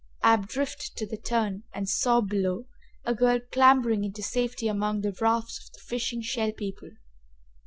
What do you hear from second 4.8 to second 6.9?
the rafts of the fishing Shell People.